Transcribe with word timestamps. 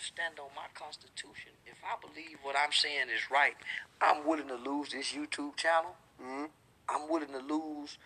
stand 0.00 0.38
on 0.38 0.48
my 0.56 0.66
constitution. 0.74 1.52
If 1.66 1.78
I 1.84 1.96
believe 2.00 2.38
what 2.42 2.56
I'm 2.56 2.72
saying 2.72 3.08
is 3.14 3.30
right, 3.30 3.54
I'm 4.00 4.26
willing 4.26 4.48
to 4.48 4.56
lose 4.56 4.90
this 4.90 5.12
YouTube 5.12 5.56
channel. 5.56 5.94
Mm-hmm. 6.22 6.44
I'm 6.88 7.08
willing 7.08 7.32
to 7.32 7.38
lose 7.38 7.98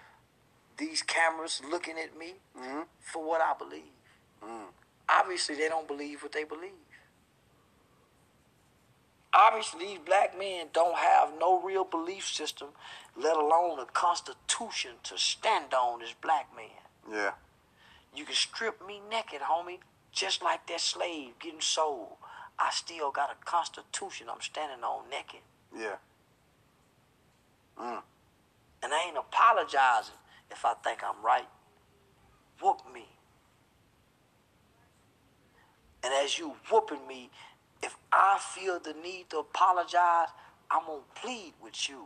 these 0.77 1.03
cameras 1.03 1.63
looking 1.71 1.97
at 1.99 2.19
me 2.19 2.35
Mm-hmm. 2.59 2.83
for 3.01 3.25
what 3.27 3.41
I 3.41 3.53
believe. 3.59 3.95
Mm. 4.43 4.67
Obviously, 5.09 5.55
they 5.57 5.69
don't 5.69 5.87
believe 5.89 6.23
what 6.23 6.33
they 6.33 6.45
believe. 6.45 6.71
Obviously, 9.33 9.87
these 9.87 9.99
black 10.05 10.39
men 10.39 10.67
don't 10.73 10.97
have 10.97 11.31
no 11.41 11.61
real 11.61 11.85
belief 11.85 12.27
system, 12.29 12.69
let 13.17 13.37
alone 13.37 13.81
a 13.81 13.87
constitution 13.87 14.93
to 15.03 15.19
stand 15.19 15.75
on 15.75 16.03
as 16.03 16.15
black 16.23 16.49
men. 16.55 16.67
Yeah. 17.13 17.33
You 18.15 18.25
can 18.25 18.35
strip 18.37 18.87
me 18.87 19.01
naked, 19.11 19.41
homie, 19.41 19.79
just 20.15 20.43
like 20.43 20.67
that 20.69 20.81
slave 20.81 21.39
getting 21.41 21.61
sold. 21.61 22.17
I 22.59 22.71
still 22.71 23.11
got 23.11 23.31
a 23.31 23.45
constitution 23.45 24.29
I'm 24.31 24.41
standing 24.41 24.85
on 24.85 25.11
naked. 25.11 25.41
Yeah. 25.77 25.97
Mm. 27.79 28.01
And 28.83 28.93
I 28.93 29.07
ain't 29.09 29.17
apologizing 29.19 30.15
if 30.51 30.65
I 30.65 30.75
think 30.75 31.01
I'm 31.03 31.23
right. 31.25 31.49
Whoop 32.63 32.83
me. 32.93 33.07
And 36.05 36.13
as 36.23 36.39
you 36.39 36.55
whooping 36.71 37.07
me, 37.09 37.31
if 37.83 37.97
I 38.13 38.39
feel 38.41 38.79
the 38.79 38.95
need 39.03 39.31
to 39.31 39.39
apologize, 39.39 40.29
I'm 40.71 40.87
gonna 40.87 41.01
plead 41.15 41.55
with 41.63 41.89
you. 41.89 42.05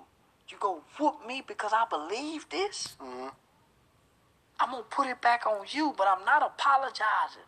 You 0.49 0.57
go 0.59 0.83
whoop 0.99 1.27
me 1.27 1.43
because 1.47 1.73
I 1.75 1.85
believe 1.91 2.49
this? 2.49 2.97
Mhm. 3.01 3.33
I'm 4.61 4.71
gonna 4.71 4.83
put 4.85 5.07
it 5.09 5.21
back 5.21 5.47
on 5.47 5.67
you, 5.69 5.93
but 5.97 6.09
I'm 6.09 6.25
not 6.25 6.43
apologizing. 6.43 7.45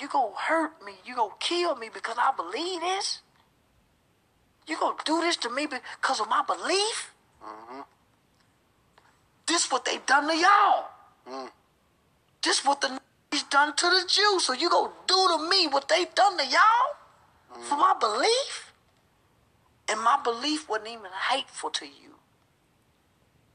You 0.00 0.08
go 0.08 0.32
hurt 0.36 0.84
me, 0.84 0.92
you 1.04 1.14
go 1.14 1.34
kill 1.40 1.76
me 1.76 1.90
because 1.92 2.16
I 2.18 2.32
believe 2.34 2.80
this? 2.80 3.20
You 4.66 4.78
gonna 4.78 4.96
do 5.04 5.20
this 5.20 5.36
to 5.38 5.50
me 5.50 5.66
because 5.66 6.20
of 6.20 6.28
my 6.28 6.42
belief? 6.46 7.12
Mm-hmm. 7.44 7.80
This 9.46 9.70
what 9.70 9.84
they 9.84 9.98
done 10.06 10.28
to 10.28 10.36
y'all. 10.36 10.84
Mm. 11.28 11.50
This 12.42 12.64
what 12.64 12.80
the 12.80 13.00
is 13.32 13.42
done 13.44 13.74
to 13.76 13.86
the 13.86 14.04
Jews. 14.08 14.46
So 14.46 14.52
you 14.52 14.70
go 14.70 14.92
do 15.06 15.28
to 15.36 15.48
me 15.48 15.66
what 15.66 15.88
they 15.88 16.06
done 16.14 16.38
to 16.38 16.44
y'all 16.44 17.62
for 17.62 17.76
my 17.76 17.94
belief? 17.98 18.72
And 19.88 20.00
my 20.00 20.20
belief 20.22 20.68
wasn't 20.68 20.88
even 20.88 21.10
hateful 21.30 21.70
to 21.70 21.84
you. 21.84 22.14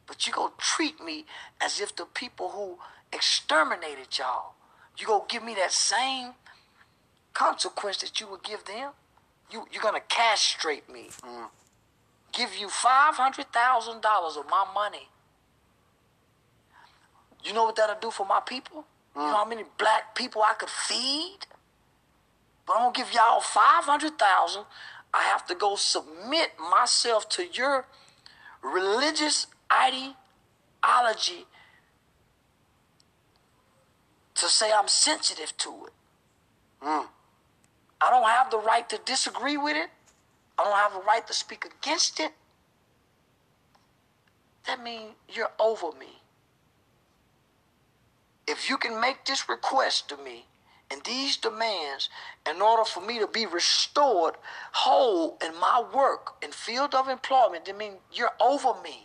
But 0.05 0.27
you 0.27 0.33
go 0.33 0.51
treat 0.57 1.01
me 1.01 1.25
as 1.61 1.79
if 1.79 1.95
the 1.95 2.05
people 2.05 2.49
who 2.49 2.77
exterminated 3.11 4.17
y'all, 4.17 4.53
you 4.97 5.05
go 5.05 5.25
give 5.27 5.43
me 5.43 5.55
that 5.55 5.71
same 5.71 6.31
consequence 7.33 7.97
that 7.97 8.19
you 8.19 8.27
would 8.29 8.43
give 8.43 8.65
them. 8.65 8.91
You 9.51 9.65
you're 9.71 9.83
gonna 9.83 9.99
castrate 10.07 10.91
me. 10.91 11.09
Mm-hmm. 11.21 11.45
Give 12.31 12.55
you 12.55 12.69
five 12.69 13.15
hundred 13.15 13.51
thousand 13.51 14.01
dollars 14.01 14.37
of 14.37 14.45
my 14.49 14.65
money. 14.73 15.09
You 17.43 17.53
know 17.53 17.65
what 17.65 17.75
that'll 17.75 17.99
do 17.99 18.09
for 18.09 18.25
my 18.25 18.39
people? 18.45 18.85
You 19.15 19.21
mm. 19.21 19.27
know 19.27 19.37
how 19.37 19.45
many 19.45 19.63
black 19.77 20.15
people 20.15 20.41
I 20.41 20.53
could 20.53 20.69
feed? 20.69 21.45
But 22.65 22.77
I'm 22.77 22.91
gonna 22.91 22.93
give 22.93 23.13
y'all 23.13 23.41
five 23.41 23.83
hundred 23.83 24.17
thousand. 24.17 24.63
I 25.13 25.23
have 25.23 25.45
to 25.47 25.55
go 25.55 25.75
submit 25.75 26.51
myself 26.59 27.29
to 27.29 27.45
your 27.45 27.85
religious 28.61 29.47
ideology 29.71 31.45
to 34.35 34.47
say 34.47 34.71
I'm 34.71 34.87
sensitive 34.87 35.55
to 35.57 35.69
it. 35.87 36.85
Mm. 36.85 37.05
I 38.01 38.09
don't 38.09 38.27
have 38.27 38.51
the 38.51 38.59
right 38.59 38.87
to 38.89 38.99
disagree 39.05 39.57
with 39.57 39.75
it. 39.75 39.89
I 40.57 40.63
don't 40.63 40.75
have 40.75 40.93
the 40.93 41.07
right 41.07 41.25
to 41.27 41.33
speak 41.33 41.65
against 41.65 42.19
it. 42.19 42.31
That 44.67 44.81
means 44.81 45.13
you're 45.29 45.51
over 45.59 45.91
me. 45.97 46.21
If 48.47 48.69
you 48.69 48.77
can 48.77 48.99
make 48.99 49.25
this 49.25 49.49
request 49.49 50.09
to 50.09 50.17
me 50.17 50.45
and 50.91 51.01
these 51.03 51.37
demands 51.37 52.09
in 52.49 52.61
order 52.61 52.85
for 52.85 53.01
me 53.01 53.19
to 53.19 53.27
be 53.27 53.45
restored 53.45 54.35
whole 54.71 55.37
in 55.43 55.59
my 55.59 55.83
work 55.93 56.35
and 56.43 56.53
field 56.53 56.93
of 56.93 57.07
employment, 57.07 57.65
that 57.65 57.77
means 57.77 57.95
you're 58.11 58.33
over 58.39 58.73
me. 58.83 59.04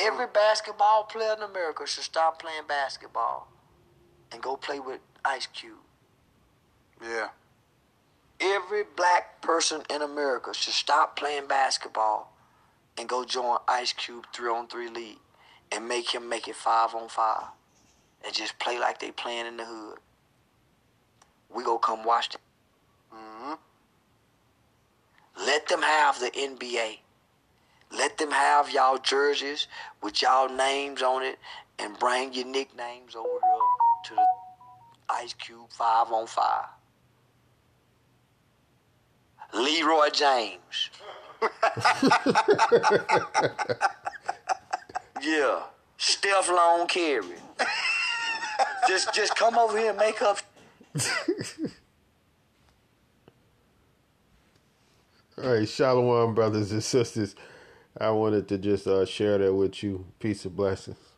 Every 0.00 0.26
basketball 0.26 1.04
player 1.04 1.34
in 1.36 1.42
America 1.42 1.86
should 1.86 2.04
stop 2.04 2.40
playing 2.40 2.66
basketball 2.66 3.48
and 4.32 4.42
go 4.42 4.56
play 4.56 4.80
with 4.80 5.00
Ice 5.24 5.46
Cube. 5.46 5.76
Yeah. 7.02 7.28
Every 8.40 8.84
black 8.96 9.42
person 9.42 9.82
in 9.90 10.00
America 10.00 10.54
should 10.54 10.72
stop 10.72 11.16
playing 11.16 11.46
basketball 11.46 12.32
and 12.96 13.08
go 13.08 13.24
join 13.24 13.58
Ice 13.68 13.92
Cube 13.92 14.26
three 14.32 14.48
on 14.48 14.68
three 14.68 14.88
league 14.88 15.18
and 15.70 15.86
make 15.86 16.14
him 16.14 16.28
make 16.28 16.48
it 16.48 16.56
five 16.56 16.94
on 16.94 17.08
five 17.08 17.48
and 18.24 18.34
just 18.34 18.58
play 18.58 18.78
like 18.78 18.98
they 19.00 19.10
playing 19.10 19.46
in 19.46 19.56
the 19.58 19.64
hood. 19.64 19.98
We 21.54 21.64
go 21.64 21.78
come 21.78 22.04
watch 22.04 22.30
them. 22.30 22.40
Mm-hmm. 23.14 23.54
Let 25.46 25.68
them 25.68 25.82
have 25.82 26.20
the 26.20 26.30
NBA. 26.30 26.98
Let 27.92 28.18
them 28.18 28.30
have 28.30 28.70
y'all 28.70 28.98
jerseys 28.98 29.66
with 30.02 30.22
y'all 30.22 30.48
names 30.48 31.02
on 31.02 31.22
it 31.22 31.38
and 31.78 31.98
bring 31.98 32.32
your 32.32 32.46
nicknames 32.46 33.16
over 33.16 33.28
here 33.28 33.40
to 34.04 34.14
the 34.14 34.26
Ice 35.10 35.34
Cube 35.34 35.70
five 35.70 36.12
on 36.12 36.26
five. 36.26 36.66
Leroy 39.52 40.10
James. 40.10 40.90
yeah. 45.22 45.62
Steph 45.96 46.48
Long 46.48 46.86
Carey. 46.86 47.24
just 48.88 49.12
just 49.12 49.34
come 49.36 49.58
over 49.58 49.76
here 49.78 49.90
and 49.90 49.98
make 49.98 50.22
up 50.22 50.38
All 55.42 55.54
right, 55.54 55.68
Shalom, 55.68 56.34
brothers 56.34 56.70
and 56.72 56.84
sisters. 56.84 57.34
I 57.98 58.10
wanted 58.10 58.48
to 58.48 58.58
just 58.58 58.86
uh, 58.86 59.06
share 59.06 59.38
that 59.38 59.54
with 59.54 59.82
you. 59.82 60.06
Peace 60.18 60.44
and 60.44 60.56
blessings. 60.56 61.09